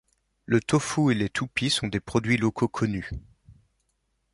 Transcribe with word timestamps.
Le 0.47 0.59
tofu 0.59 1.11
et 1.11 1.13
les 1.13 1.29
toupies 1.29 1.69
sont 1.69 1.87
des 1.87 1.99
produits 1.99 2.37
locaux 2.37 2.67
connus. 2.67 3.11